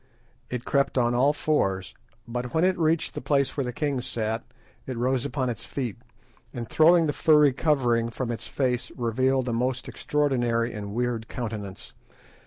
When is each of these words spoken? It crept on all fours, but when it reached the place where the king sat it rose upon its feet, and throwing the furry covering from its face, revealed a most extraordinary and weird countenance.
It 0.49 0.65
crept 0.65 0.97
on 0.97 1.13
all 1.13 1.31
fours, 1.31 1.93
but 2.27 2.55
when 2.55 2.63
it 2.63 2.75
reached 2.79 3.13
the 3.13 3.21
place 3.21 3.55
where 3.55 3.63
the 3.63 3.71
king 3.71 4.01
sat 4.01 4.43
it 4.87 4.97
rose 4.97 5.25
upon 5.25 5.47
its 5.47 5.63
feet, 5.63 5.95
and 6.51 6.67
throwing 6.67 7.05
the 7.05 7.13
furry 7.13 7.53
covering 7.53 8.09
from 8.09 8.31
its 8.31 8.47
face, 8.47 8.91
revealed 8.97 9.47
a 9.47 9.53
most 9.53 9.87
extraordinary 9.87 10.73
and 10.73 10.95
weird 10.95 11.27
countenance. 11.27 11.93